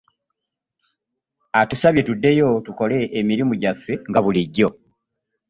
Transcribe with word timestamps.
Atusabye 1.59 2.01
tuddeyo 2.07 2.49
tukole 2.65 2.97
emirimu 3.19 3.53
gyaffe 3.61 3.93
nga 4.09 4.19
bulijjo. 4.25 4.67